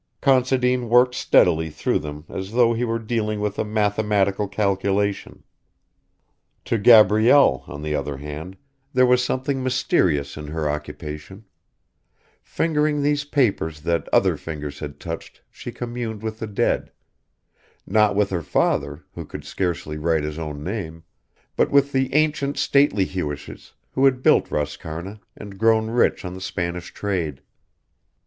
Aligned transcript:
Considine 0.19 0.89
worked 0.89 1.13
steadily 1.13 1.69
through 1.69 1.99
them 1.99 2.25
as 2.27 2.53
though 2.53 2.73
he 2.73 2.83
were 2.83 2.97
dealing 2.97 3.39
with 3.39 3.59
a 3.59 3.63
mathematical 3.63 4.47
calculation. 4.47 5.43
To 6.65 6.79
Gabrielle, 6.79 7.63
on 7.67 7.83
the 7.83 7.93
other 7.93 8.17
hand, 8.17 8.57
there 8.93 9.05
was 9.05 9.23
something 9.23 9.61
mysterious 9.61 10.37
in 10.37 10.47
her 10.47 10.67
occupation; 10.67 11.45
fingering 12.41 13.03
these 13.03 13.25
papers 13.25 13.81
that 13.81 14.09
other 14.11 14.37
fingers 14.37 14.79
had 14.79 14.99
touched 14.99 15.43
she 15.51 15.71
communed 15.71 16.23
with 16.23 16.39
the 16.39 16.47
dead 16.47 16.91
not 17.85 18.15
with 18.15 18.31
her 18.31 18.41
father, 18.41 19.03
who 19.13 19.23
could 19.23 19.45
scarcely 19.45 19.99
write 19.99 20.23
his 20.23 20.39
own 20.39 20.63
name, 20.63 21.03
but 21.55 21.69
with 21.69 21.91
the 21.91 22.11
ancient 22.15 22.57
stately 22.57 23.05
Hewishes 23.05 23.73
who 23.91 24.05
had 24.05 24.23
built 24.23 24.49
Roscarna 24.49 25.19
and 25.37 25.59
grown 25.59 25.91
rich 25.91 26.25
on 26.25 26.33
the 26.33 26.41
Spanish 26.41 26.91
trade. 26.91 27.43